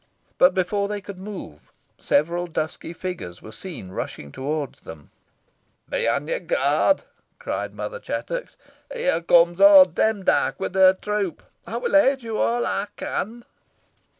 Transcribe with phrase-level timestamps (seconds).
[0.39, 5.11] But before they could move, several dusky figures were seen rushing towards them.
[5.87, 7.03] "Be on your guard!"
[7.37, 8.57] cried Mother Chattox;
[8.91, 11.43] "here comes old Demdike with her troop.
[11.67, 13.45] I will aid you all I can."